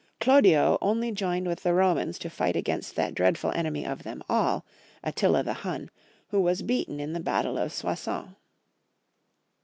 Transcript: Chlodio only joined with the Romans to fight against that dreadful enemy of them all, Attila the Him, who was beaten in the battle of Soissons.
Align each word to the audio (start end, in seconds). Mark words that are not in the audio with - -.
Chlodio 0.19 0.79
only 0.81 1.11
joined 1.11 1.45
with 1.45 1.61
the 1.61 1.75
Romans 1.75 2.17
to 2.17 2.29
fight 2.31 2.55
against 2.55 2.95
that 2.95 3.13
dreadful 3.13 3.51
enemy 3.51 3.85
of 3.85 4.01
them 4.01 4.23
all, 4.27 4.65
Attila 5.03 5.43
the 5.43 5.53
Him, 5.53 5.91
who 6.29 6.41
was 6.41 6.63
beaten 6.63 6.99
in 6.99 7.13
the 7.13 7.19
battle 7.19 7.55
of 7.55 7.71
Soissons. 7.71 8.29